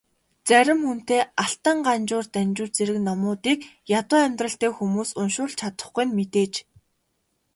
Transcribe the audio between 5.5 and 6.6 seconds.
чадахгүй нь мэдээж.